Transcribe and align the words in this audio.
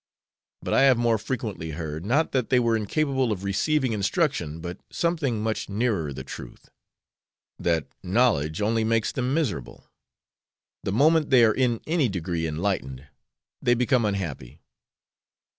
But 0.63 0.73
I 0.73 0.81
have 0.81 0.97
more 0.97 1.19
frequently 1.19 1.73
heard, 1.77 2.07
not 2.07 2.31
that 2.31 2.49
they 2.49 2.59
were 2.59 2.75
incapable 2.75 3.31
of 3.31 3.43
receiving 3.43 3.93
instruction, 3.93 4.59
but 4.59 4.79
something 4.89 5.39
much 5.43 5.69
nearer 5.69 6.11
the 6.11 6.23
truth 6.23 6.69
that 7.59 7.85
knowledge 8.01 8.61
only 8.63 8.83
makes 8.83 9.11
them 9.11 9.31
miserable: 9.31 9.91
the 10.81 10.91
moment 10.91 11.29
they 11.29 11.45
are 11.45 11.53
in 11.53 11.81
any 11.85 12.09
degree 12.09 12.47
enlightened, 12.47 13.09
they 13.61 13.75
become 13.75 14.03
unhappy. 14.03 14.59